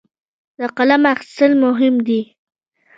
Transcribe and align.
د 0.59 0.61
قلم 0.77 1.01
اخیستل 1.13 1.51
مهم 1.63 1.95
دي. 2.07 2.21